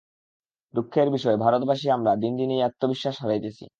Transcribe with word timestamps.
দুঃখের 0.73 1.07
বিষয়, 1.11 1.37
ভারতবাসী 1.37 1.87
আমরা 1.89 2.11
দিন 2.15 2.33
দিন 2.37 2.49
এই 2.51 2.61
আত্মবিশ্বাস 2.63 3.15
হারাইতেছি। 3.21 3.65